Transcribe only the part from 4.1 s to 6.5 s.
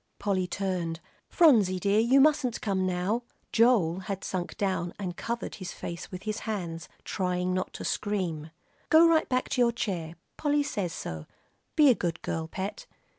sunk down and covered his face with his